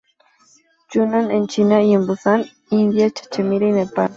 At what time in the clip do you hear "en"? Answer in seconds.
1.29-1.45, 1.93-2.07